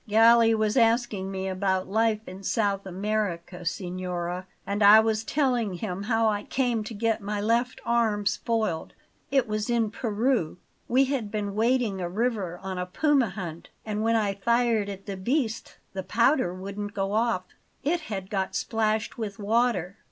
[0.07, 6.01] Galli was asking me about life in South America, signora; and I was telling him
[6.01, 8.95] how I came to get my left arm spoiled.
[9.29, 10.57] It was in Peru.
[10.87, 15.05] We had been wading a river on a puma hunt, and when I fired at
[15.05, 17.43] the beast the powder wouldn't go off;
[17.83, 19.99] it had got splashed with water.